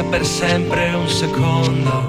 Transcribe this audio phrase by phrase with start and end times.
[0.00, 2.06] sia per sempre un secondo.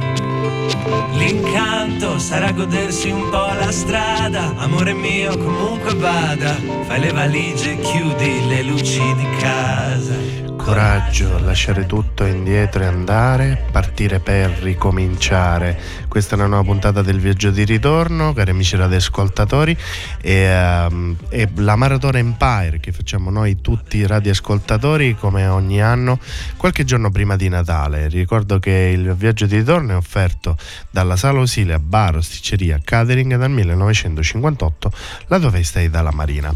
[1.14, 7.80] L'incanto sarà godersi un po' la strada, amore mio comunque vada, fai le valigie e
[7.80, 10.16] chiudi le luci di casa.
[10.55, 15.79] Coraggio, lasciare tutto indietro e andare, partire per ricominciare.
[16.07, 19.77] Questa è una nuova puntata del viaggio di ritorno, cari amici radioascoltatori,
[20.21, 26.20] e, um, e la Maratona Empire che facciamo noi tutti i radioascoltatori come ogni anno,
[26.57, 28.07] qualche giorno prima di Natale.
[28.07, 30.57] Ricordo che il viaggio di ritorno è offerto
[30.90, 34.91] dalla Sala Osilia Bar, Osticceria, Catering dal 1958,
[35.27, 36.53] la dove stai dalla Marina.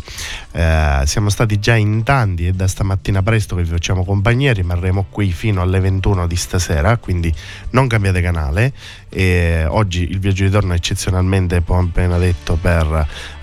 [0.51, 5.31] Eh, siamo stati già in tanti e da stamattina presto vi facciamo compagnia, rimarremo qui
[5.31, 7.33] fino alle 21 di stasera, quindi
[7.71, 8.73] non cambiate canale.
[9.09, 12.85] E oggi il viaggio di ritorno è eccezionalmente, come appena detto, per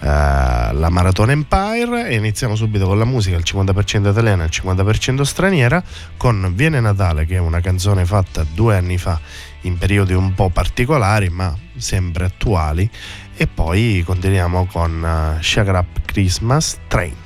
[0.00, 4.52] eh, la Maratona Empire e iniziamo subito con la musica, il 50% italiana e il
[4.52, 5.82] 50% straniera,
[6.16, 9.20] con Viene Natale, che è una canzone fatta due anni fa
[9.62, 12.88] in periodi un po' particolari ma sempre attuali
[13.36, 17.22] e poi continuiamo con uh, Sugar Up Christmas Train.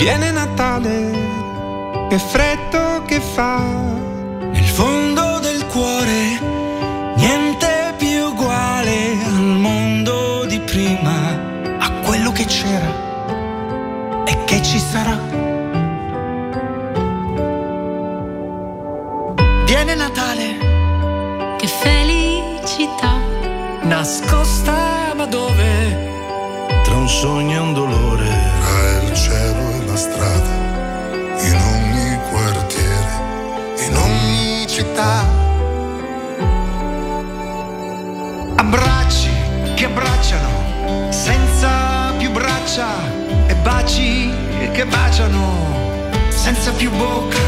[0.00, 6.40] Viene Natale, che freddo che fa, nel fondo del cuore,
[7.16, 15.18] niente più uguale al mondo di prima, a quello che c'era e che ci sarà.
[19.66, 23.18] Viene Natale, che felicità,
[23.82, 26.08] nascosta ma dove?
[26.84, 28.28] Tra un sogno e un dolore,
[28.60, 30.54] tra il cielo strada,
[31.48, 33.12] in ogni quartiere,
[33.86, 35.26] in ogni città.
[38.56, 39.30] Abbracci
[39.74, 42.88] che abbracciano, senza più braccia,
[43.46, 44.32] e baci
[44.72, 45.48] che baciano,
[46.30, 47.38] senza più bocca.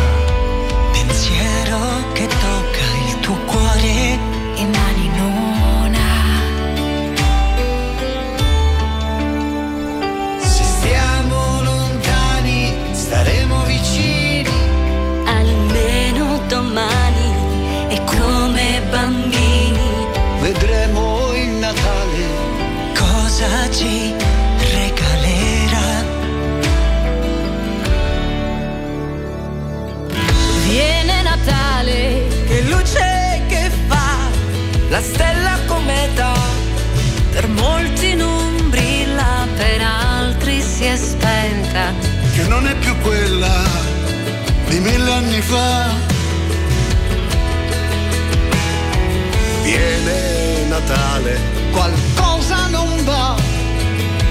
[0.92, 1.78] pensiero
[2.12, 4.18] che tocca il tuo cuore
[4.56, 5.11] e mani
[23.42, 24.14] cosa ci
[24.72, 26.04] regalerà.
[30.68, 34.28] Viene Natale, Che luce che fa,
[34.90, 36.32] la stella cometa.
[37.32, 41.92] per molti non brilla, per altri si è spenta.
[42.34, 43.64] che non è più quella
[44.68, 45.90] di mille anni fa.
[49.62, 53.34] viene Natale, Qualcosa non va.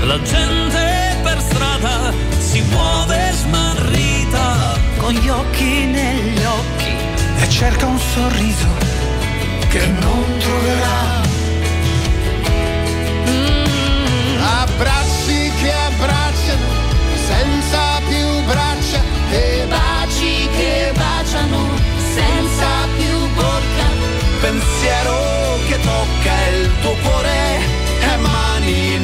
[0.03, 4.79] La gente per strada si muove smarrita.
[4.97, 6.93] Con gli occhi negli occhi,
[7.41, 8.67] E cerca un sorriso
[9.69, 11.21] che non troverà.
[14.61, 16.69] Abbracci che abbracciano
[17.27, 21.69] senza più braccia e baci che baciano
[22.13, 23.87] senza più bocca.
[24.41, 25.40] pensiero
[25.71, 27.59] che tocca il tuo cuore
[28.01, 28.99] e mani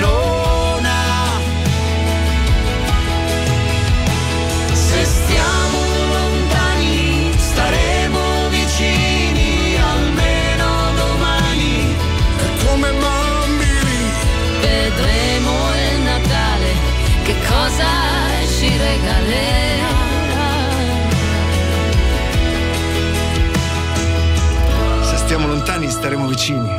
[26.37, 26.69] vicini,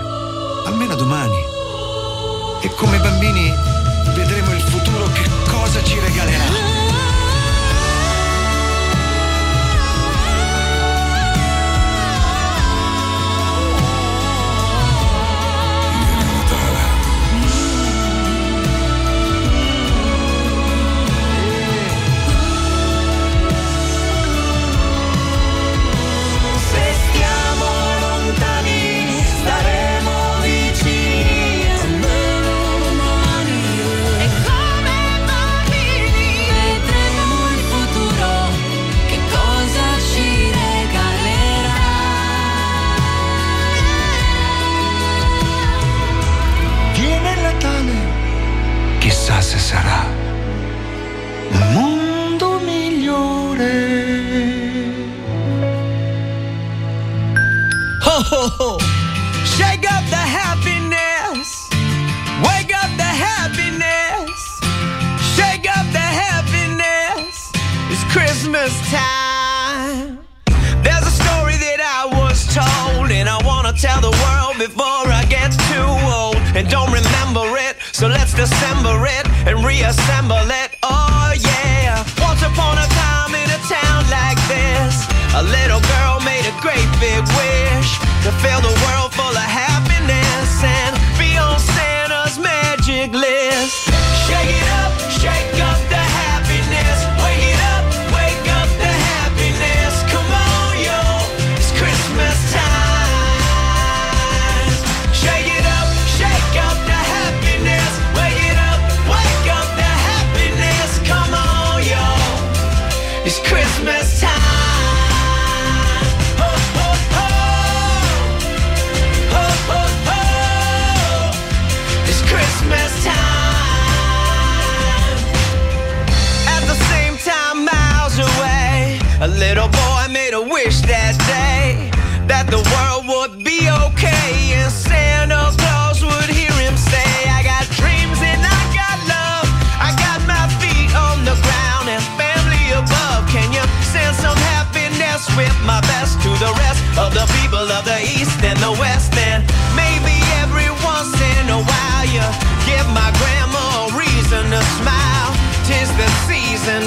[0.66, 1.34] almeno domani.
[2.60, 3.52] E come bambini
[4.14, 6.77] vedremo il futuro che cosa ci regalerà.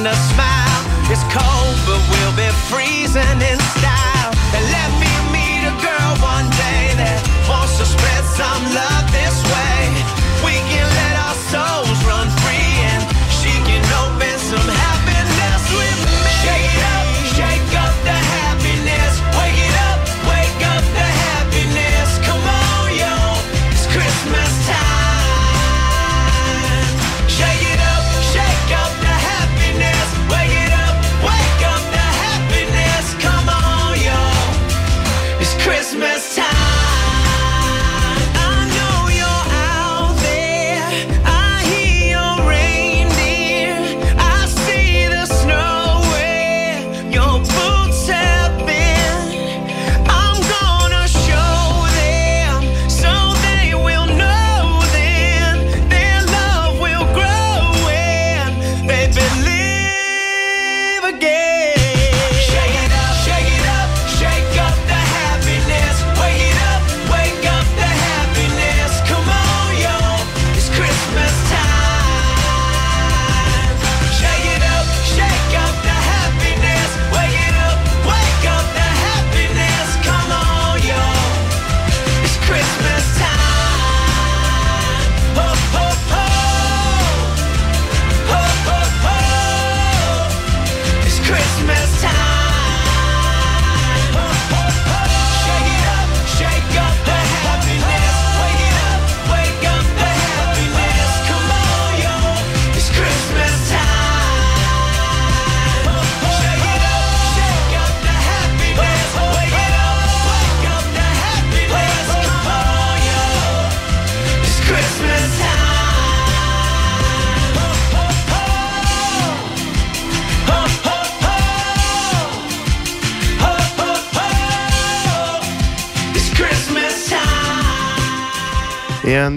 [0.08, 0.82] a smile.
[1.12, 4.32] It's cold, but we'll be freezing in style.
[4.56, 7.20] And let me meet a girl one day that
[7.50, 9.11] wants to spread some love.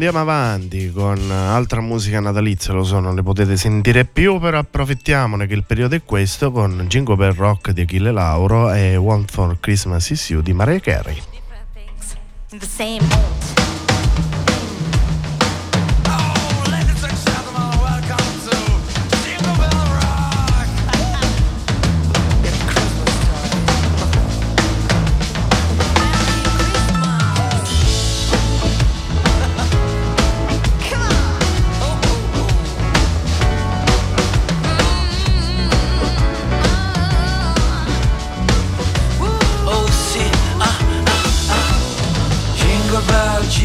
[0.06, 5.46] andiamo avanti con altra musica natalizia, lo so, non le potete sentire più, però approfittiamone
[5.46, 9.58] che il periodo è questo con Jingle Bell Rock di Achille Lauro e One for
[9.60, 11.22] Christmas Is You di Maria Carey.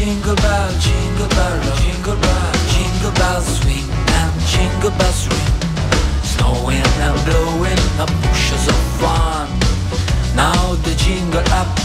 [0.00, 3.84] Jingle bell, jingle bell, jingle bell, jingle bells swing
[4.16, 5.52] and jingle bells ring.
[6.22, 9.46] Snowing and blowing up bushels of fun.
[10.34, 11.79] Now the jingle up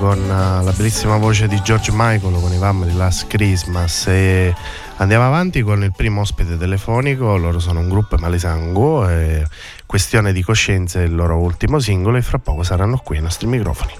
[0.00, 4.54] con uh, la bellissima voce di George Michael con i Family Last Christmas e
[4.96, 9.44] andiamo avanti con il primo ospite telefonico, loro sono un gruppo Malisango e
[9.90, 13.48] Questione di coscienza è il loro ultimo singolo e fra poco saranno qui ai nostri
[13.48, 13.99] microfoni.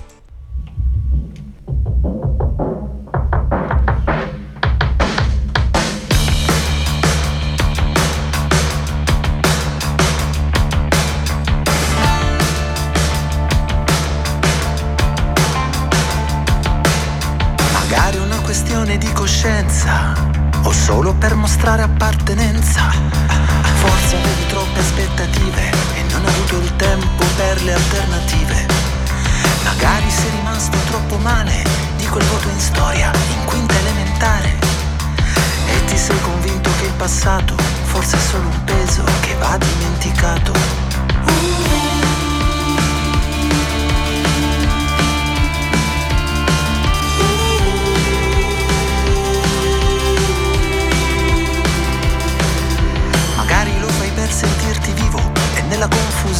[18.51, 20.13] Questione di coscienza
[20.65, 22.91] o solo per mostrare appartenenza.
[23.75, 28.67] Forse avevi troppe aspettative e non hai avuto il tempo per le alternative.
[29.63, 31.63] Magari sei rimasto troppo male
[31.97, 34.59] di quel voto in storia in quinta elementare
[35.69, 37.55] e ti sei convinto che il passato
[37.85, 40.53] forse è solo un peso che va dimenticato.
[41.23, 42.00] Magari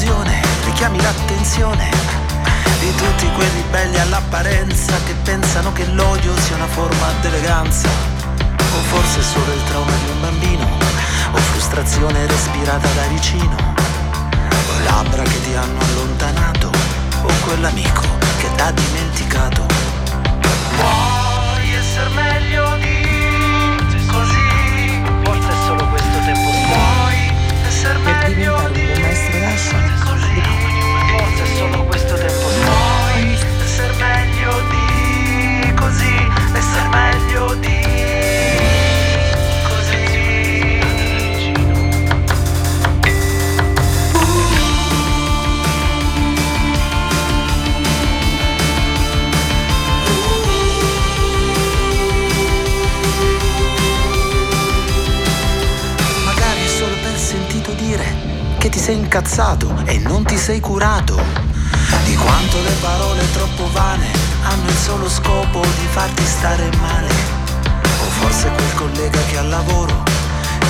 [0.01, 1.91] confusione richiami l'attenzione
[2.79, 7.89] di tutti quelli belli all'apparenza che pensano che l'odio sia una forma d'eleganza.
[8.73, 10.67] O forse solo il trauma di un bambino,
[11.33, 13.55] o frustrazione respirata da vicino,
[14.55, 16.71] o labbra che ti hanno allontanato,
[17.23, 18.03] o quell'amico
[18.39, 19.67] che t'ha dimenticato.
[20.77, 26.49] Puoi essere meglio di così, forse è solo questo tempo.
[26.73, 27.33] Puoi
[27.67, 28.90] essere meglio di
[29.69, 32.47] forse è solo questo tempo.
[32.65, 37.79] Puoi essere meglio di così, essere meglio di.
[56.25, 61.19] Magari solo per sentito dire che ti sei incazzato e non ti sei curato.
[62.05, 64.07] Di quanto le parole troppo vane
[64.43, 67.09] hanno il solo scopo di farti stare male.
[68.03, 70.05] O forse quel collega che al lavoro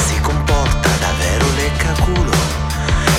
[0.06, 2.30] si comporta davvero lecca culo.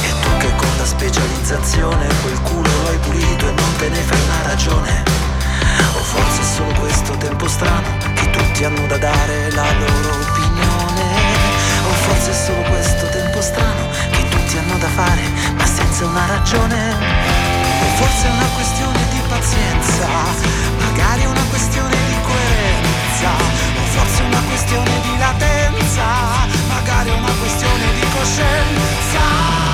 [0.03, 3.99] E tu che con la specializzazione quel culo lo hai pulito e non te ne
[3.99, 5.03] fai una ragione.
[5.95, 11.03] O forse è solo questo tempo strano che tutti hanno da dare la loro opinione.
[11.89, 14.10] O forse è solo questo tempo strano
[14.51, 15.21] tutti hanno da fare
[15.55, 16.93] ma senza una ragione.
[16.93, 20.07] O forse è una questione di pazienza,
[20.79, 23.29] magari una questione di coerenza.
[23.29, 26.03] O forse è una questione di latenza,
[26.67, 29.70] magari una questione di coscienza.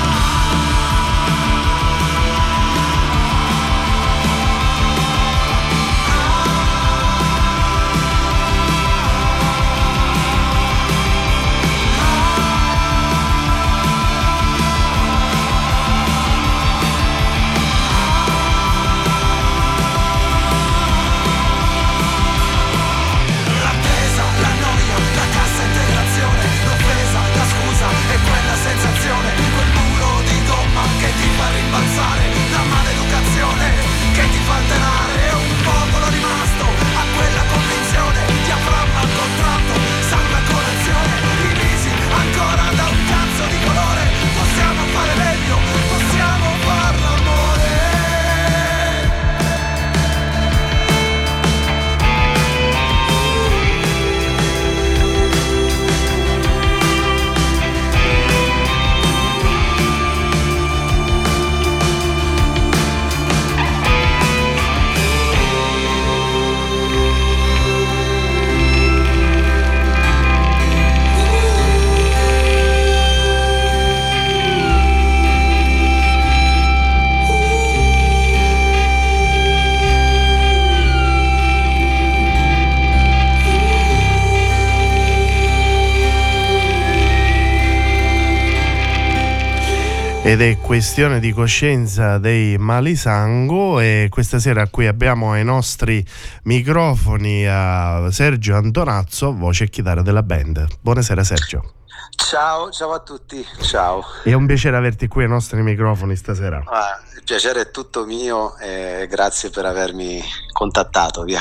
[90.40, 96.06] Ed è questione di coscienza dei Malisango e questa sera qui abbiamo ai nostri
[96.44, 100.64] microfoni a Sergio Antonazzo, voce e chitarra della band.
[100.80, 101.72] Buonasera Sergio.
[102.14, 104.04] Ciao, ciao a tutti, ciao.
[104.22, 106.62] È un piacere averti qui ai nostri microfoni stasera.
[106.66, 110.22] Ah, il piacere è tutto mio e grazie per avermi
[110.52, 111.40] contattato, via.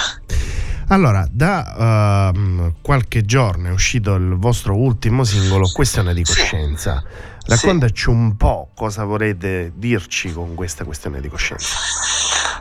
[0.89, 7.03] Allora, da ehm, qualche giorno è uscito il vostro ultimo singolo, Questione di coscienza.
[7.47, 11.77] Raccontaci un po' cosa volete dirci con questa questione di coscienza.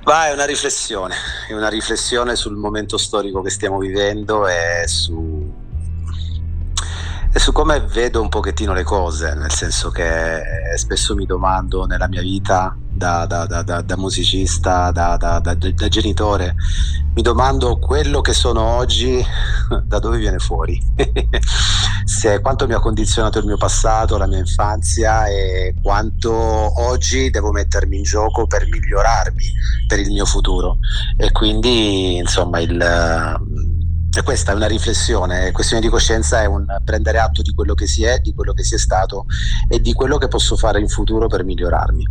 [0.04, 1.16] Va, è una riflessione,
[1.48, 5.52] è una riflessione sul momento storico che stiamo vivendo e su,
[7.32, 10.40] e su come vedo un pochettino le cose, nel senso che
[10.76, 15.42] spesso mi domando nella mia vita da, da, da, da musicista, da,
[15.88, 16.54] genitore,
[17.14, 19.24] mi domando quello che sono oggi
[19.84, 20.80] da dove viene fuori,
[22.06, 27.50] Se, quanto mi ha condizionato il mio passato, la mia infanzia e quanto oggi devo
[27.50, 29.44] mettermi in gioco per migliorarmi
[29.88, 30.78] per il mio futuro.
[31.16, 33.65] E quindi insomma il
[34.20, 37.86] e questa è una riflessione, questione di coscienza è un prendere atto di quello che
[37.86, 39.26] si è, di quello che si è stato
[39.68, 42.06] e di quello che posso fare in futuro per migliorarmi.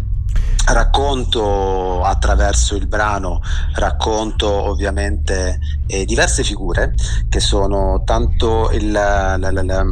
[0.67, 3.41] Racconto attraverso il brano,
[3.73, 6.93] racconto ovviamente eh, diverse figure
[7.29, 9.85] che sono tanto il, la, la, la,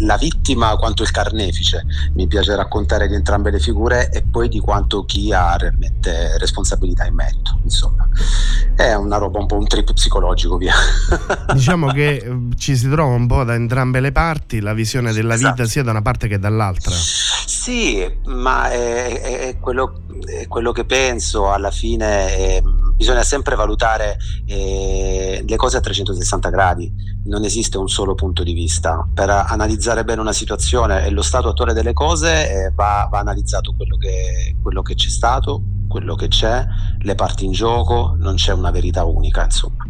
[0.00, 1.84] la vittima quanto il carnefice.
[2.14, 7.04] Mi piace raccontare di entrambe le figure e poi di quanto chi ha realmente responsabilità
[7.04, 7.58] in merito.
[7.62, 8.08] Insomma,
[8.74, 10.74] è una roba un po' un trip psicologico, via.
[11.52, 15.34] diciamo che eh, ci si trova un po' da entrambe le parti, la visione della
[15.34, 15.54] esatto.
[15.54, 16.94] vita sia da una parte che dall'altra.
[17.66, 22.36] Sì, ma è, è, è, quello, è quello, che penso alla fine.
[22.36, 22.62] È,
[22.94, 26.92] bisogna sempre valutare eh, le cose a 360 gradi,
[27.24, 29.04] non esiste un solo punto di vista.
[29.12, 33.74] Per analizzare bene una situazione e lo stato attuale delle cose eh, va, va, analizzato
[33.74, 36.64] quello che, quello che c'è stato, quello che c'è,
[37.00, 39.84] le parti in gioco, non c'è una verità unica, insomma.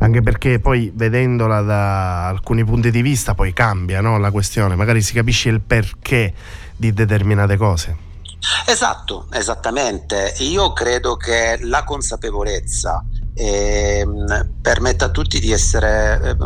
[0.00, 5.00] Anche perché poi vedendola da alcuni punti di vista poi cambia no, la questione, magari
[5.00, 6.34] si capisce il perché
[6.82, 7.96] di determinate cose.
[8.66, 10.34] Esatto, esattamente.
[10.38, 14.06] Io credo che la consapevolezza eh,
[14.60, 16.36] permetta a tutti di essere eh,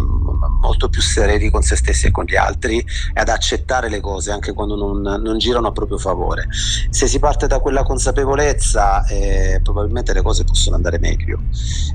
[0.61, 4.31] molto più sereni con se stessi e con gli altri e ad accettare le cose
[4.31, 6.47] anche quando non, non girano a proprio favore.
[6.91, 11.41] Se si parte da quella consapevolezza eh, probabilmente le cose possono andare meglio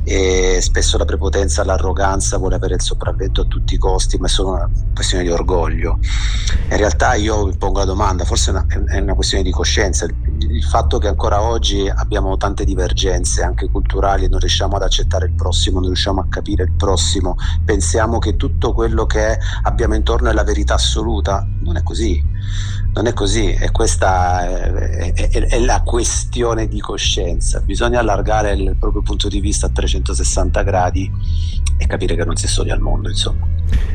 [0.03, 4.29] e spesso la prepotenza, l'arroganza vuole avere il sopravvento a tutti i costi ma è
[4.29, 5.99] solo una questione di orgoglio.
[6.69, 10.05] In realtà io mi pongo la domanda, forse è una, è una questione di coscienza,
[10.05, 14.87] il, il fatto che ancora oggi abbiamo tante divergenze anche culturali e non riusciamo ad
[14.87, 19.95] accettare il prossimo, non riusciamo a capire il prossimo, pensiamo che tutto quello che abbiamo
[19.95, 21.47] intorno è la verità assoluta.
[21.61, 22.23] Non è così,
[22.93, 27.61] non è così e questa è, è, è, la questione di coscienza.
[27.61, 31.11] Bisogna allargare il proprio punto di vista a 360 gradi
[31.77, 33.47] e capire che non si è soli al mondo, insomma.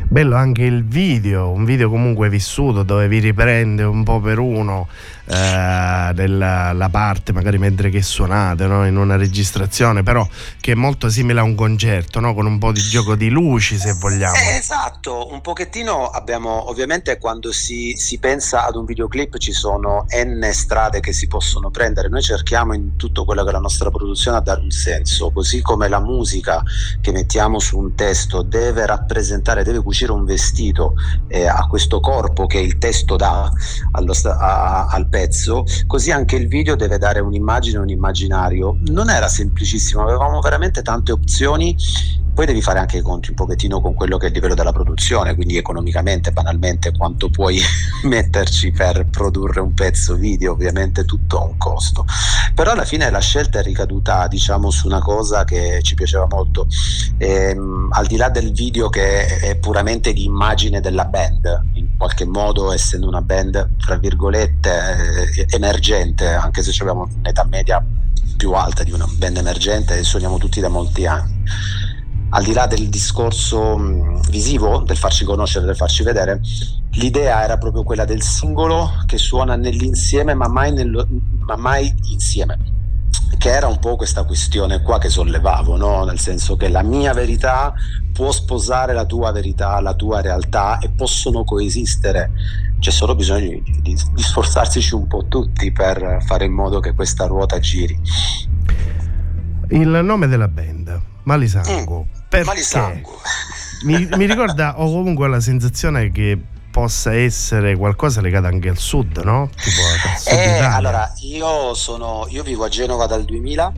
[0.09, 4.87] Bello anche il video, un video comunque vissuto dove vi riprende un po' per uno
[5.25, 8.87] eh, della, la parte magari mentre che suonate no?
[8.87, 10.25] in una registrazione, però
[10.61, 12.33] che è molto simile a un concerto, no?
[12.33, 14.35] con un po' di gioco di luci se vogliamo.
[14.35, 20.05] Eh, esatto, un pochettino abbiamo ovviamente quando si, si pensa ad un videoclip ci sono
[20.09, 23.89] n strade che si possono prendere, noi cerchiamo in tutto quello che è la nostra
[23.91, 26.63] produzione a dare un senso, così come la musica
[27.01, 30.93] che mettiamo su un testo deve rappresentare, deve cucire un vestito
[31.27, 33.51] eh, a questo corpo che il testo dà
[33.91, 38.77] allo, a, al pezzo, così anche il video deve dare un'immagine, un immaginario.
[38.87, 41.75] Non era semplicissimo, avevamo veramente tante opzioni
[42.37, 44.71] poi devi fare anche i conti un pochettino con quello che è il livello della
[44.71, 47.59] produzione, quindi economicamente, banalmente, quanto puoi
[48.05, 52.05] metterci per produrre un pezzo video, ovviamente tutto ha un costo.
[52.53, 56.67] Però alla fine la scelta è ricaduta, diciamo, su una cosa che ci piaceva molto,
[57.17, 62.25] ehm, al di là del video che è puramente di immagine della band, in qualche
[62.25, 67.83] modo essendo una band, tra virgolette, eh, emergente, anche se abbiamo un'età media
[68.35, 71.43] più alta di una band emergente e suoniamo tutti da molti anni.
[72.29, 76.41] Al di là del discorso visivo, del farci conoscere, del farci vedere,
[76.91, 81.07] l'idea era proprio quella del singolo che suona nell'insieme ma mai, nello,
[81.45, 82.75] ma mai insieme
[83.37, 86.03] che era un po' questa questione qua che sollevavo, no?
[86.03, 87.73] nel senso che la mia verità
[88.11, 92.31] può sposare la tua verità, la tua realtà e possono coesistere.
[92.79, 96.93] C'è solo bisogno di, di, di sforzarsi un po' tutti per fare in modo che
[96.93, 97.99] questa ruota giri.
[99.69, 102.05] Il nome della band, Malisango.
[102.11, 103.03] Mm perché
[103.83, 106.37] mi, mi ricorda, ho comunque la sensazione che
[106.77, 109.49] possa essere qualcosa legato anche al sud, no?
[109.55, 113.73] Tipo al sud eh, allora, io, sono, io vivo a Genova dal 2000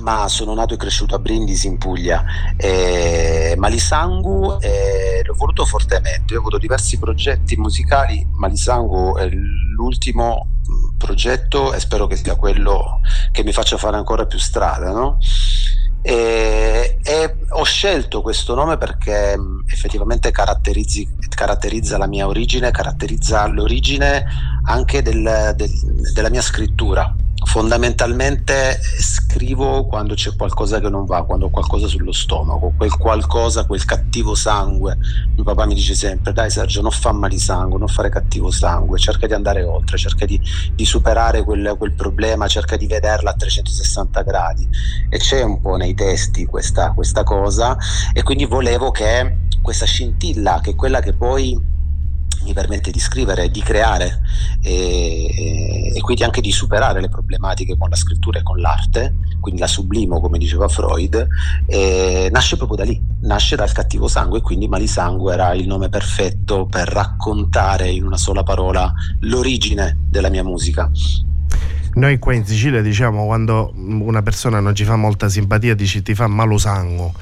[0.00, 2.24] ma sono nato e cresciuto a Brindisi in Puglia.
[2.56, 10.58] Eh, Malisangu eh, l'ho voluto fortemente, ho avuto diversi progetti musicali, Malisangu è l'ultimo
[10.98, 13.00] progetto e spero che sia quello
[13.30, 14.90] che mi faccia fare ancora più strada.
[14.90, 15.18] No?
[16.00, 24.24] E, e, ho scelto questo nome perché effettivamente caratterizza la mia origine, caratterizza l'origine
[24.64, 25.70] anche del, del,
[26.12, 27.14] della mia scrittura.
[27.48, 33.64] Fondamentalmente scrivo quando c'è qualcosa che non va, quando ho qualcosa sullo stomaco, quel qualcosa,
[33.64, 34.98] quel cattivo sangue.
[35.34, 38.98] Mio papà mi dice sempre: Dai, Sergio, non fa male sangue, non fare cattivo sangue,
[38.98, 40.38] cerca di andare oltre, cerca di,
[40.74, 44.68] di superare quel, quel, problema, cerca di vederla a 360 gradi.
[45.08, 47.78] E c'è un po' nei testi questa, questa cosa,
[48.12, 51.76] e quindi volevo che questa scintilla, che è quella che poi
[52.44, 54.20] mi permette di scrivere, di creare
[54.62, 59.60] e, e, quindi anche di superare le problematiche con la scrittura e con l'arte, quindi
[59.60, 61.26] la sublimo come diceva Freud,
[62.30, 66.66] nasce proprio da lì, nasce dal cattivo sangue e quindi Malisangue era il nome perfetto
[66.66, 70.90] per raccontare in una sola parola l'origine della mia musica.
[71.94, 76.14] Noi qua in Sicilia diciamo quando una persona non ci fa molta simpatia dici ti
[76.14, 77.12] fa malosango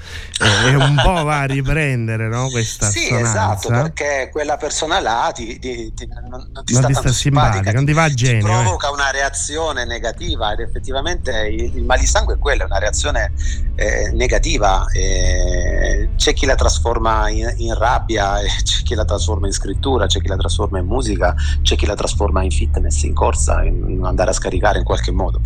[0.67, 3.31] e un po' va a riprendere no, questa sì, sonanza.
[3.31, 7.73] esatto, perché quella persona là ti, ti, ti, non, non, ti non sta, sta simpatica,
[7.73, 8.47] non ti va a genio.
[8.47, 8.93] Ti provoca eh.
[8.93, 13.33] una reazione negativa ed effettivamente il, il malisangue è quello, è una reazione
[13.77, 14.87] eh, negativa.
[14.93, 20.21] Eh, c'è chi la trasforma in, in rabbia, c'è chi la trasforma in scrittura, c'è
[20.21, 24.31] chi la trasforma in musica, c'è chi la trasforma in fitness, in corsa, in andare
[24.31, 25.41] a scaricare in qualche modo.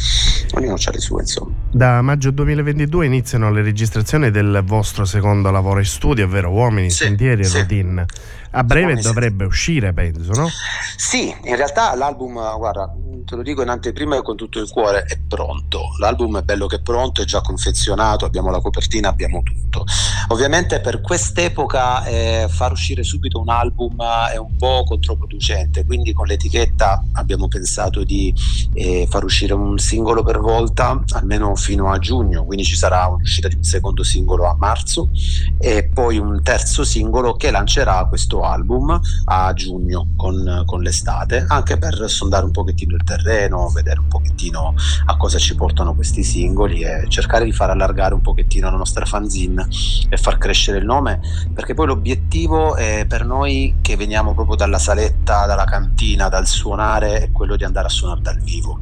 [0.54, 1.54] Ognuno ha le sue, insomma.
[1.70, 7.04] Da maggio 2022 iniziano le registrazioni del vostro secondo lavoro in studio, ovvero Uomini, sì,
[7.04, 7.58] Sentieri e sì.
[7.58, 8.06] Routine.
[8.52, 10.48] A breve dovrebbe uscire, penso, no?
[10.96, 12.92] Sì, in realtà l'album, guarda,
[13.24, 15.90] te lo dico in anteprima e con tutto il cuore, è pronto.
[16.00, 19.84] L'album è bello che è pronto, è già confezionato, abbiamo la copertina, abbiamo tutto.
[20.28, 26.26] Ovviamente per quest'epoca eh, far uscire subito un album è un po' controproducente, quindi con
[26.26, 28.34] l'etichetta abbiamo pensato di
[28.74, 33.46] eh, far uscire un singolo per volta, almeno fino a giugno, quindi ci sarà un'uscita
[33.46, 35.10] di un secondo singolo a marzo
[35.58, 41.78] e poi un terzo singolo che lancerà questo album a giugno con, con l'estate, anche
[41.78, 44.74] per sondare un pochettino il terreno, vedere un pochettino
[45.06, 49.04] a cosa ci portano questi singoli e cercare di far allargare un pochettino la nostra
[49.04, 49.66] fanzine
[50.08, 51.20] e far crescere il nome,
[51.52, 57.22] perché poi l'obiettivo è per noi che veniamo proprio dalla saletta, dalla cantina, dal suonare,
[57.22, 58.78] è quello di andare a suonare dal vivo.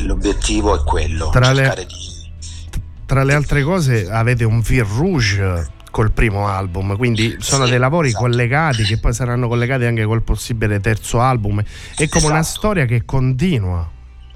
[0.00, 2.80] L'obiettivo è quello, tra cercare le, di...
[3.04, 7.78] Tra le altre cose avete un fil rouge col primo album, quindi sono sì, dei
[7.78, 8.24] lavori esatto.
[8.24, 11.60] collegati che poi saranno collegati anche col possibile terzo album.
[11.60, 12.26] È come esatto.
[12.26, 13.88] una storia che continua.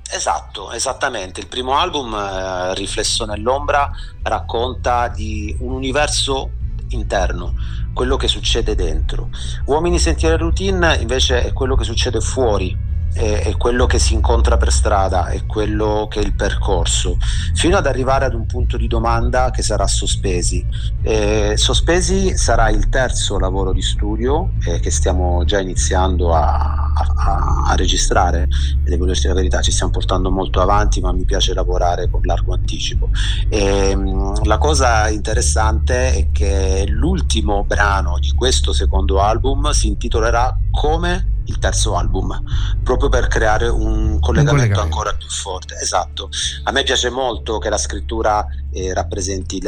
[0.08, 1.40] Esatto, esattamente.
[1.40, 3.90] Il primo album, eh, Riflesso nell'ombra,
[4.22, 6.50] racconta di un universo
[6.90, 7.54] interno,
[7.92, 9.30] quello che succede dentro.
[9.64, 14.70] Uomini sentieri routine invece è quello che succede fuori è, quello che si incontra per
[14.70, 17.16] strada, è quello che è il percorso,
[17.54, 20.64] fino ad arrivare ad un punto di domanda che sarà sospesi.
[21.02, 27.64] Eh, sospesi sarà il terzo lavoro di studio eh, che stiamo già iniziando a, a,
[27.68, 28.48] a registrare
[28.84, 32.20] e devo dirti la verità, ci stiamo portando molto avanti, ma mi piace lavorare con
[32.22, 33.08] largo anticipo.
[33.48, 40.54] E, ehm, la cosa interessante è che l'ultimo brano di questo secondo album si intitolerà
[40.70, 42.42] Come il terzo album,
[42.82, 45.76] proprio per creare un collegamento, un collegamento, ancora più forte.
[45.80, 46.28] Esatto.
[46.64, 49.60] A me piace molto che la scrittura eh, rappresenti,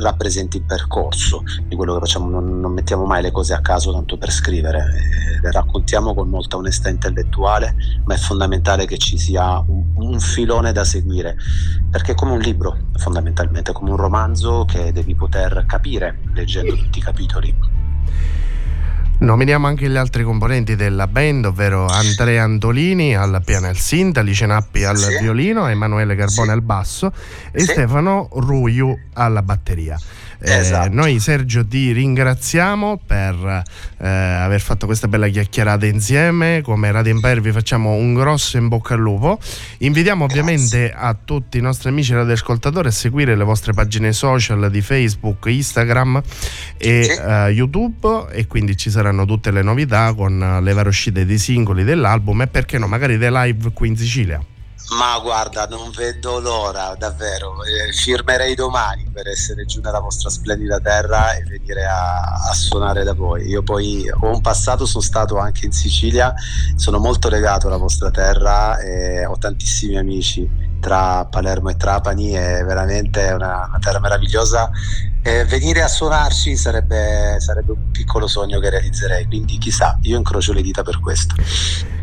[0.00, 3.92] rappresenti, il percorso di quello che facciamo, non, non, mettiamo mai le cose a caso
[3.92, 9.18] tanto per scrivere, eh, le raccontiamo con molta onestà intellettuale, ma è fondamentale che ci
[9.18, 11.36] sia un, un filone da seguire,
[11.90, 16.76] perché è come un libro, fondamentalmente, è come un romanzo che devi poter capire leggendo
[16.76, 17.73] tutti i capitoli.
[19.24, 24.18] Nominiamo anche gli altri componenti della band, ovvero Andrea Antolini al piano e al synth,
[24.18, 25.18] Alice Nappi al sì.
[25.18, 26.52] violino, Emanuele Carbone sì.
[26.52, 27.12] al basso
[27.50, 27.68] e sì.
[27.68, 29.98] Stefano Ruiu alla batteria.
[30.46, 30.92] Eh, esatto.
[30.92, 33.62] noi Sergio ti ringraziamo per
[33.96, 36.60] eh, aver fatto questa bella chiacchierata insieme.
[36.62, 39.38] Come Radio Empire vi facciamo un grosso in bocca al lupo.
[39.78, 40.40] Invitiamo Grazie.
[40.40, 45.46] ovviamente a tutti i nostri amici radioascoltatori a seguire le vostre pagine social di Facebook,
[45.46, 46.22] Instagram
[46.76, 47.20] e sì.
[47.20, 51.84] uh, YouTube e quindi ci saranno tutte le novità con le varie uscite dei singoli
[51.84, 54.44] dell'album e perché no, magari dei live qui in Sicilia.
[54.90, 57.54] Ma guarda, non vedo l'ora, davvero.
[57.64, 63.02] Eh, firmerei domani per essere giù nella vostra splendida terra e venire a, a, suonare
[63.02, 63.46] da voi.
[63.48, 66.34] Io poi ho un passato, sono stato anche in Sicilia,
[66.76, 70.48] sono molto legato alla vostra terra e ho tantissimi amici
[70.80, 74.70] tra Palermo e Trapani, è veramente una, una terra meravigliosa.
[75.26, 80.52] E venire a suonarci sarebbe, sarebbe un piccolo sogno che realizzerei, quindi chissà, io incrocio
[80.52, 81.34] le dita per questo.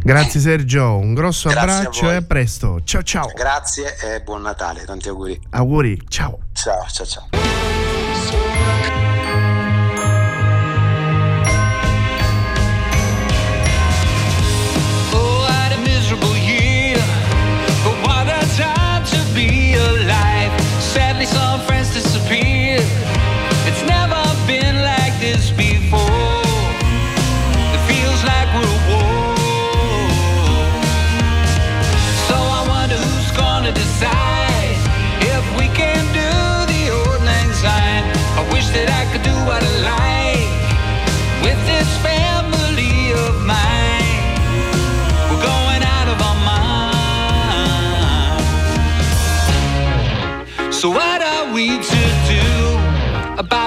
[0.02, 2.82] Grazie Sergio, un grosso Grazie abbraccio e a presto.
[2.84, 3.32] Ciao ciao.
[3.36, 5.40] Grazie e buon Natale, tanti auguri.
[5.52, 6.40] Auguri, ciao.
[6.54, 7.30] Ciao, ciao, ciao.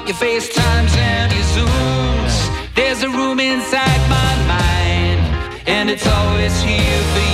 [0.05, 2.75] out your FaceTimes and your Zooms.
[2.75, 7.34] There's a room inside my mind, and it's always here for you.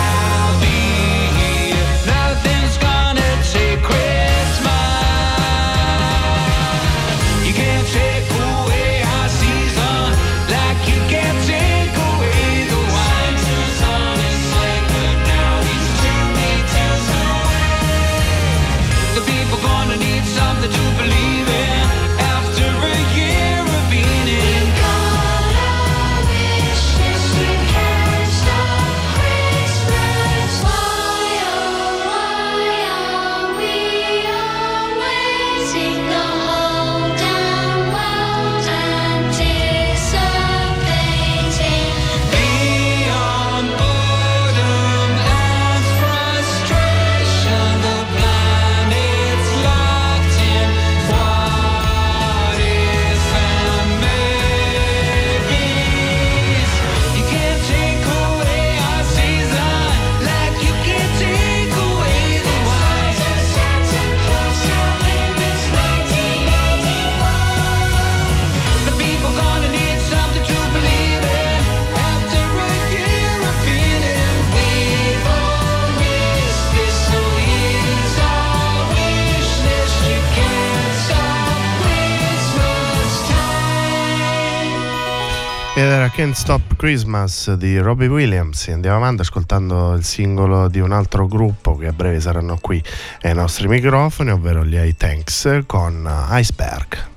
[86.21, 88.67] Can't Stop Christmas di Robbie Williams.
[88.67, 92.79] Andiamo avanti ascoltando il singolo di un altro gruppo che a breve saranno qui
[93.23, 97.10] ai nostri microfoni, ovvero gli I Tanks con Iceberg.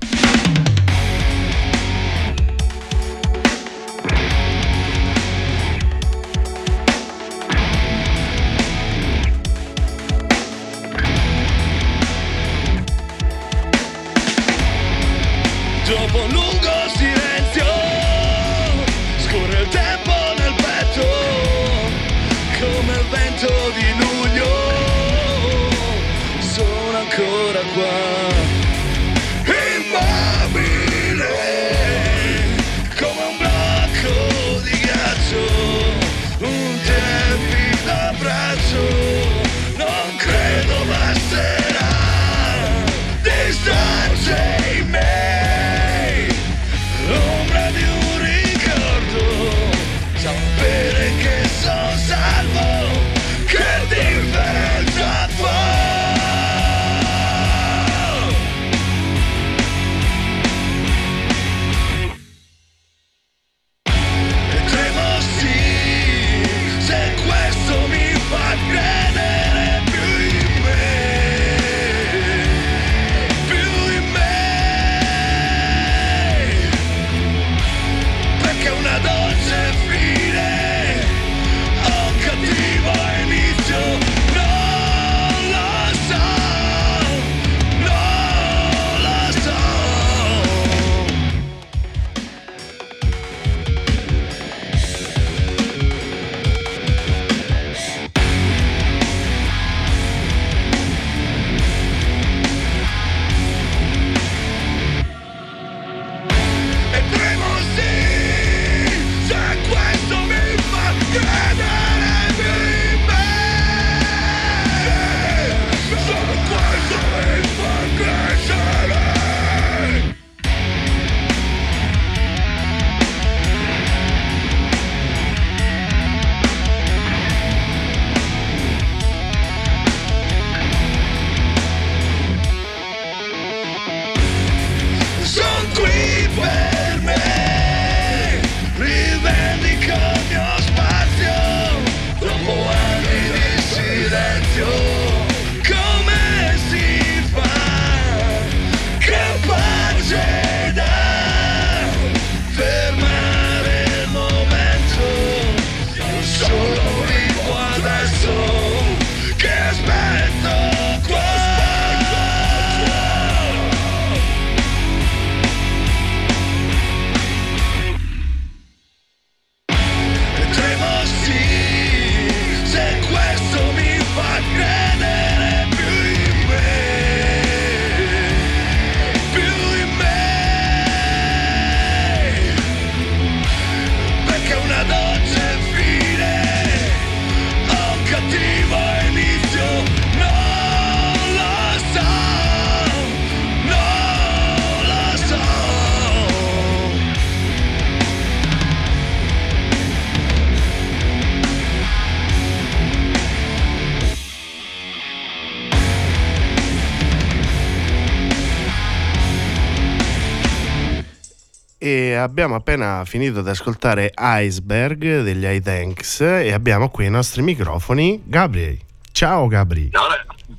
[211.85, 218.23] E abbiamo appena finito di ascoltare Iceberg degli iThanks e abbiamo qui ai nostri microfoni
[218.25, 218.83] Gabri.
[219.11, 219.91] Ciao Gabri.
[219.91, 220.07] Ciao,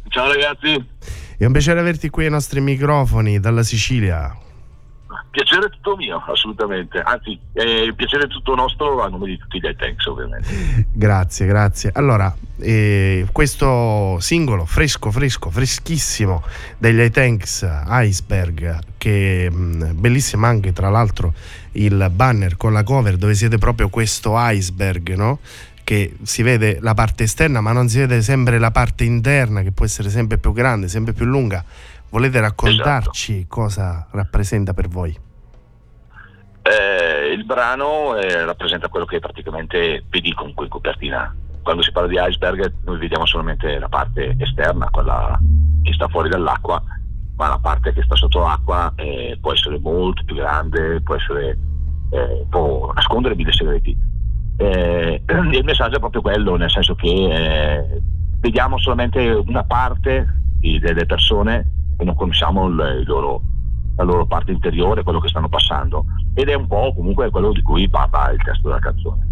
[0.09, 0.87] ciao ragazzi.
[1.37, 4.39] È un piacere averti qui ai nostri microfoni dalla Sicilia.
[5.37, 6.99] Piacere tutto mio, assolutamente.
[6.99, 10.87] Anzi, è il piacere tutto nostro a nome di tutti gli iThanks, ovviamente.
[10.91, 11.91] Grazie, grazie.
[11.93, 16.43] Allora, eh, questo singolo fresco, fresco, freschissimo
[16.78, 21.34] degli iThanks Iceberg, che è mh, bellissimo anche tra l'altro
[21.72, 25.41] il banner con la cover dove siete proprio questo iceberg, no?
[25.84, 29.70] Che si vede la parte esterna, ma non si vede sempre la parte interna, che
[29.70, 31.62] può essere sempre più grande, sempre più lunga.
[32.09, 33.47] Volete raccontarci Esatto.
[33.49, 35.24] cosa rappresenta per voi?
[36.69, 41.35] Eh, il brano eh, rappresenta quello che praticamente vedi comunque in copertina.
[41.62, 45.39] Quando si parla di iceberg noi vediamo solamente la parte esterna, quella
[45.83, 46.83] che sta fuori dall'acqua,
[47.37, 51.59] ma la parte che sta sotto l'acqua eh, può essere molto più grande, può, essere,
[52.11, 53.97] eh, può nascondere mille segreti.
[54.57, 58.01] Eh, il messaggio è proprio quello, nel senso che eh,
[58.41, 60.27] vediamo solamente una parte
[60.59, 63.41] di- delle persone e non conosciamo il- il loro-
[63.97, 66.05] la loro parte interiore, quello che stanno passando.
[66.34, 69.26] Ed è un po' comunque quello di cui parla il testo della canzone.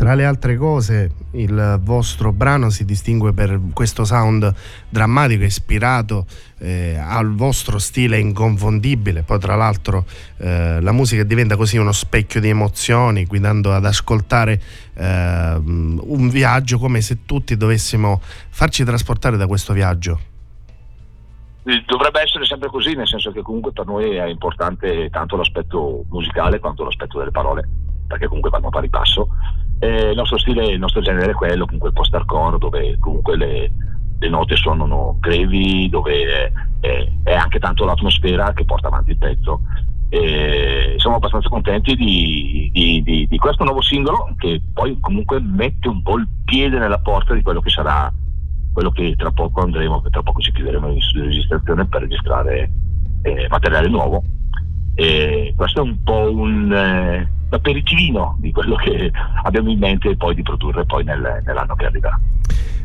[0.00, 4.50] Tra le altre cose, il vostro brano si distingue per questo sound
[4.88, 6.24] drammatico, ispirato
[6.56, 9.24] eh, al vostro stile inconfondibile.
[9.24, 10.06] Poi, tra l'altro,
[10.38, 14.58] eh, la musica diventa così uno specchio di emozioni, guidando ad ascoltare
[14.94, 20.29] eh, un viaggio come se tutti dovessimo farci trasportare da questo viaggio.
[21.64, 26.04] Eh, Dovrebbe essere sempre così, nel senso che comunque per noi è importante tanto l'aspetto
[26.10, 27.68] musicale quanto l'aspetto delle parole,
[28.06, 29.28] perché comunque vanno a pari passo.
[29.78, 33.72] Eh, il nostro stile, il nostro genere è quello, comunque post-hardcore, dove comunque le,
[34.18, 39.60] le note suonano grevi, dove è, è anche tanto l'atmosfera che porta avanti il pezzo.
[40.12, 45.88] E siamo abbastanza contenti di, di- di- di questo nuovo singolo che poi comunque mette
[45.88, 48.12] un po' il piede nella porta di quello che sarà
[48.80, 52.70] quello che tra poco andremo, tra poco ci chiuderemo in studio di registrazione per registrare
[53.22, 54.24] eh, materiale nuovo.
[54.94, 59.10] E questo è un po' un eh, aperitivino di quello che
[59.42, 62.18] abbiamo in mente poi di produrre poi nel- nell'anno che arriverà.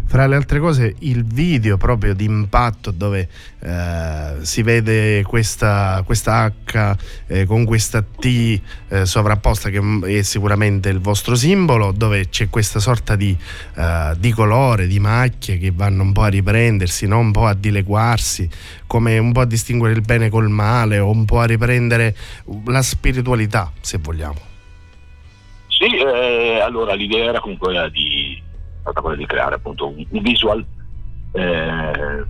[0.07, 3.27] Fra le altre cose, il video proprio di impatto dove
[3.59, 6.95] eh, si vede questa, questa H
[7.27, 12.49] eh, con questa T eh, sovrapposta che mm, è sicuramente il vostro simbolo, dove c'è
[12.49, 13.35] questa sorta di,
[13.75, 17.19] eh, di colore, di macchie che vanno un po' a riprendersi, no?
[17.19, 18.47] un po' a dileguarsi,
[18.85, 22.15] come un po' a distinguere il bene col male o un po' a riprendere
[22.67, 24.53] la spiritualità, se vogliamo.
[25.67, 28.41] Sì, eh, allora l'idea era comunque quella di,
[28.85, 30.63] stata quella di creare appunto un, visual,
[31.31, 32.25] eh,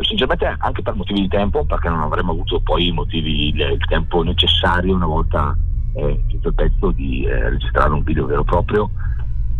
[0.00, 4.94] sinceramente anche per motivi di tempo, perché non avremmo avuto poi motivi, il, tempo necessario
[4.94, 5.56] una volta
[5.94, 8.90] eh, il pezzo di eh, registrare un video vero e proprio.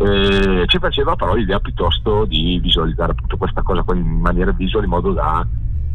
[0.01, 4.93] Eh, ci faceva però l'idea piuttosto di visualizzare appunto questa cosa in maniera visuale in
[4.93, 5.45] modo da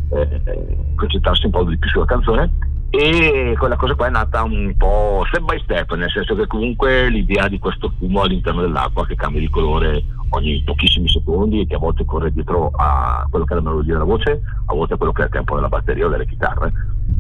[0.10, 2.52] eh, concentrarsi un po' di più sulla canzone
[2.90, 7.10] e quella cosa qua è nata un po' step by step, nel senso che comunque
[7.10, 10.04] l'idea di questo fumo all'interno dell'acqua che cambia di colore
[10.36, 13.94] ogni pochissimi secondi e che a volte corre dietro a quello che è la melodia
[13.94, 16.72] della voce, a volte a quello che è il tempo della batteria o delle chitarre.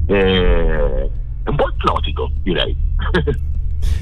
[0.07, 1.09] E-
[1.43, 2.75] È un po' ipnotico, direi.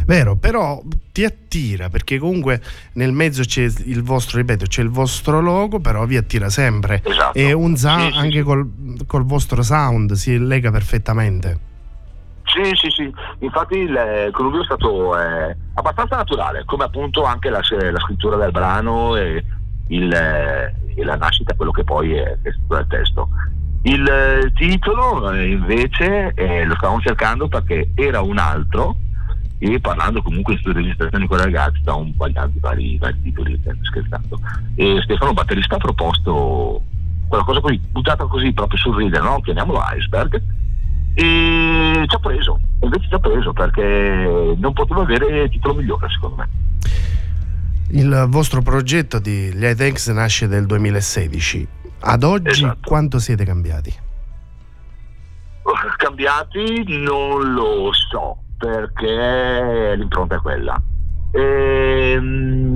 [0.05, 0.81] Vero, però
[1.11, 2.61] ti attira perché comunque
[2.93, 7.01] nel mezzo c'è il vostro, ripeto, c'è il vostro logo, però vi attira sempre.
[7.03, 7.37] Esatto.
[7.37, 8.43] E un Sì, sì, anche sì.
[8.43, 8.69] Col,
[9.07, 11.69] col vostro sound si lega perfettamente.
[12.53, 17.49] Sì, sì, sì, infatti il eh, connubio è stato eh, abbastanza naturale, come appunto anche
[17.49, 19.41] la, la scrittura del brano e,
[19.87, 23.29] il, eh, e la nascita, quello che poi è, è del testo.
[23.83, 28.97] Il eh, titolo invece eh, lo stavamo cercando perché era un altro
[29.57, 34.39] e parlando comunque su registrazioni con i ragazzi stavamo sbagliando vari, vari titoli, scherzando.
[34.75, 36.83] E Stefano Batterista ha proposto
[37.29, 39.39] quella cosa così, buttata così proprio sul ridere, no?
[39.39, 40.41] chiamiamolo iceberg,
[41.13, 46.35] e ci ha preso, invece ci ha preso perché non poteva avere titolo migliore secondo
[46.37, 46.49] me.
[47.89, 51.67] Il vostro progetto di iThanks nasce nel 2016.
[52.03, 52.87] Ad oggi Esatto.
[52.87, 53.93] quanto siete cambiati?
[55.97, 60.81] Cambiati non lo so perché l'impronta è quella.
[61.33, 62.71] Ehm,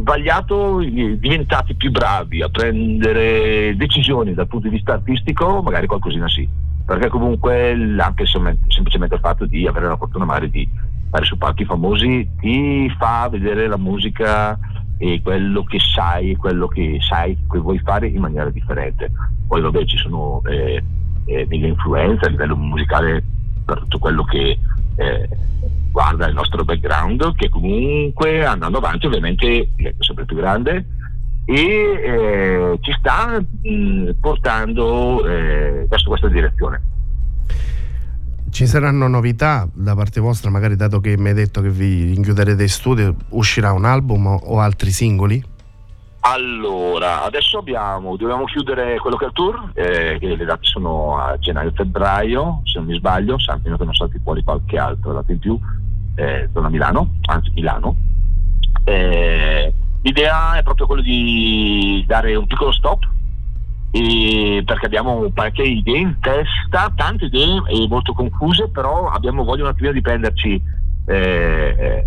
[0.00, 6.46] Sbagliato, diventati più bravi a prendere decisioni dal punto di vista artistico, magari qualcosina sì,
[6.84, 10.68] perché comunque anche sem- semplicemente il fatto di avere la fortuna magari di
[11.08, 14.58] stare su palchi famosi ti fa vedere la musica
[14.98, 19.10] e quello che sai, quello che sai che vuoi fare in maniera differente.
[19.46, 20.82] Poi vabbè ci sono eh,
[21.26, 23.22] eh, mille influenze a livello musicale
[23.64, 24.58] per tutto quello che
[24.96, 25.28] eh,
[25.90, 30.84] guarda il nostro background, che comunque andando avanti ovviamente è sempre più grande
[31.44, 36.82] e eh, ci sta mh, portando eh, verso questa direzione.
[38.50, 42.62] Ci saranno novità da parte vostra, magari dato che mi hai detto che vi rinchiuderete
[42.62, 45.42] in studio, uscirà un album o, altri singoli?
[46.20, 51.18] Allora, adesso abbiamo, dobbiamo chiudere quello che è il tour, eh, che le date sono
[51.18, 55.38] a gennaio-febbraio, se non mi sbaglio, almeno che non salti fuori qualche altra data in
[55.40, 55.58] più,
[56.14, 57.96] eh, zona Milano, anzi Milano.
[58.84, 59.74] Eh,
[60.04, 63.12] l'idea è proprio quello di dare un piccolo stop
[64.64, 69.68] perché abbiamo parecchie idee in testa, tante idee e molto confuse, però abbiamo voglia un
[69.68, 70.60] attimino di prenderci
[71.06, 72.04] eh,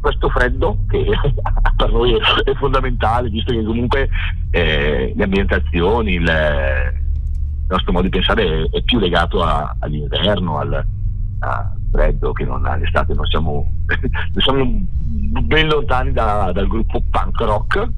[0.00, 1.04] questo freddo che
[1.76, 4.08] per noi è, fondamentale, visto che comunque
[4.52, 10.58] eh, le ambientazioni, il, il, nostro modo di pensare è, è più legato a, all'inverno,
[10.58, 10.86] al,
[11.40, 13.70] al, freddo che non all'estate, non siamo,
[14.36, 17.88] siamo ben lontani da, dal gruppo punk rock.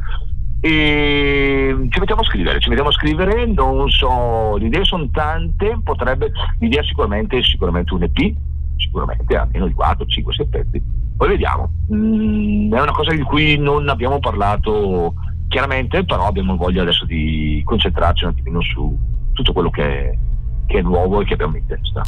[0.62, 5.78] E ci mettiamo a scrivere, ci mettiamo a scrivere, non so, le idee sono tante,
[5.82, 8.34] potrebbe, l'idea sicuramente, sicuramente un EP,
[8.76, 10.82] sicuramente almeno di 4, 5, 6 pezzi,
[11.16, 15.14] poi vediamo, mm, è una cosa di cui non abbiamo parlato
[15.49, 18.97] chiaramente, però abbiamo voglia adesso di concentrarci un attimino su
[19.32, 20.18] tutto quello che è,
[20.66, 22.03] che è nuovo e che abbiamo in testa.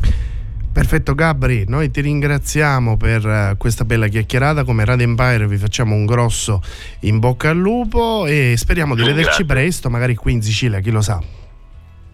[0.72, 5.94] Perfetto Gabri, noi ti ringraziamo per uh, questa bella chiacchierata, come Radio Empire vi facciamo
[5.94, 6.62] un grosso
[7.00, 11.02] in bocca al lupo e speriamo di vederci presto, magari qui in Sicilia, chi lo
[11.02, 11.22] sa.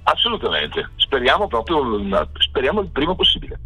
[0.02, 1.82] Assolutamente, speriamo proprio
[2.38, 3.60] speriamo il prima possibile.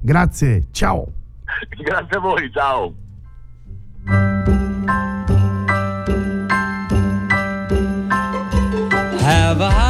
[0.00, 1.06] Grazie, ciao.
[1.76, 2.94] Grazie a voi, ciao.
[9.22, 9.89] Have a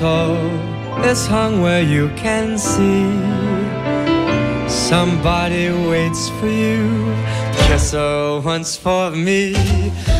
[0.00, 3.10] Mistletoe is hung where you can see.
[4.68, 7.14] Somebody waits for you.
[7.66, 9.52] Kiss her once for me.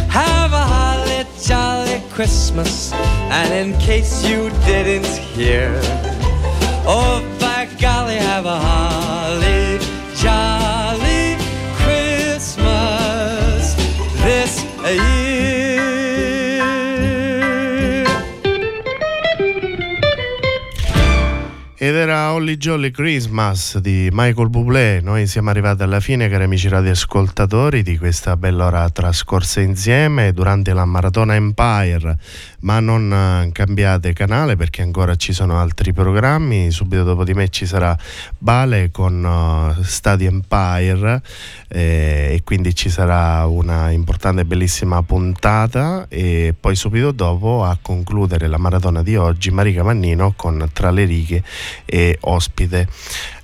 [0.09, 2.93] Have a holly jolly Christmas.
[3.31, 5.70] And in case you didn't hear,
[6.87, 8.78] oh by golly, have a holly
[22.39, 25.01] Holly Jolly Christmas di Michael Bublé.
[25.03, 30.72] Noi siamo arrivati alla fine, cari amici radioascoltatori, di questa bella ora trascorsa insieme durante
[30.72, 32.16] la Maratona Empire.
[32.61, 36.70] Ma non eh, cambiate canale perché ancora ci sono altri programmi.
[36.70, 37.96] Subito dopo di me ci sarà
[38.36, 41.22] Bale con uh, Stadi Empire
[41.68, 46.06] eh, e quindi ci sarà una importante bellissima puntata.
[46.09, 51.04] E poi subito dopo a concludere la maratona di oggi Marica Mannino con Tra le
[51.04, 51.42] righe
[51.84, 52.88] e ospite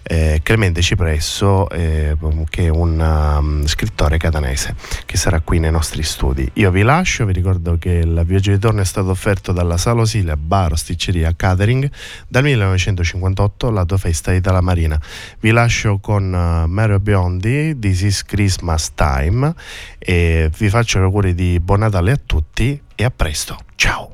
[0.07, 2.17] eh, Clemente Cipresso, eh,
[2.51, 4.75] che è un um, scrittore catanese
[5.07, 6.49] che sarà qui nei nostri studi.
[6.55, 10.03] Io vi lascio, vi ricordo che il viaggio di ritorno è stato offerto dalla Sala
[10.03, 11.91] Osilia Bar Osticceria Catering
[12.29, 15.01] dal 1958 lato festa Itala Marina.
[15.41, 19.55] Vi lascio con uh, Mario Biondi, This is Christmas Time
[19.99, 23.59] e vi faccio gli auguri di buon Natale a tutti e a presto.
[23.75, 24.13] Ciao!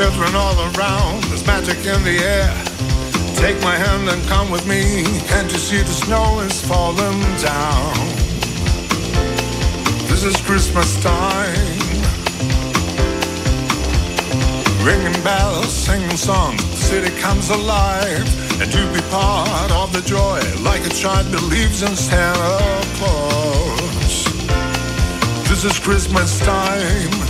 [0.00, 2.54] All around, there's magic in the air.
[3.34, 5.02] Take my hand and come with me.
[5.26, 7.94] Can't you see the snow is falling down?
[10.08, 11.78] This is Christmas time.
[14.86, 18.26] Ringing bells, singing songs, the city comes alive.
[18.60, 22.58] And to be part of the joy, like a child believes in Santa
[22.98, 24.24] Claus.
[25.48, 27.27] This is Christmas time.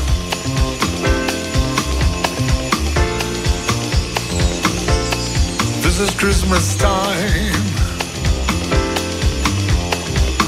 [5.99, 7.53] This is Christmas time.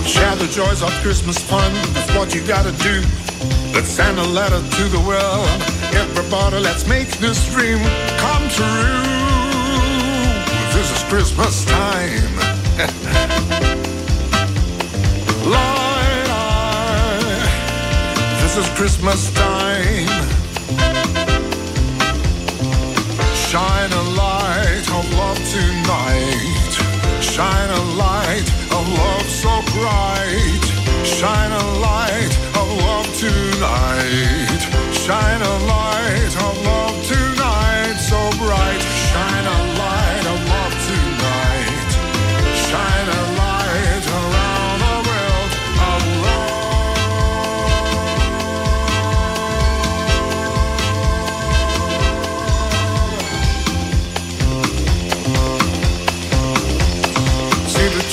[0.07, 1.74] Share the joys of Christmas fun.
[1.92, 3.03] That's what you gotta do.
[3.74, 5.48] Let's send a letter to the world.
[5.92, 7.80] Everybody, let's make this dream
[8.18, 9.03] come true.
[10.70, 12.38] This is Christmas time.
[15.51, 17.51] Light, light.
[18.40, 20.07] This is Christmas time.
[23.51, 24.09] Shine a
[25.01, 26.72] of love tonight.
[27.22, 30.64] Shine a light of love so bright.
[31.05, 34.61] Shine a light of love tonight.
[34.92, 38.80] Shine a light of love tonight so bright.
[39.09, 39.69] Shine a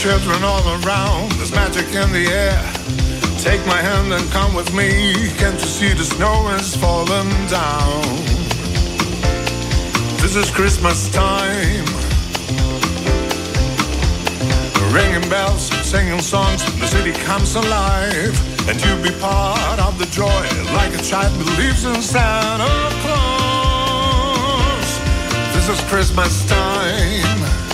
[0.08, 2.64] children all around, there's magic in the air.
[3.40, 5.14] Take my hand and come with me.
[5.36, 8.04] Can't you see the snow is falling down?
[10.24, 11.86] This is Christmas time.
[14.96, 18.34] Ringing bells, singing songs, the city comes alive.
[18.70, 20.46] And you be part of the joy,
[20.80, 22.72] like a child believes in Santa
[23.04, 24.90] Claus.
[25.54, 27.67] This is Christmas time.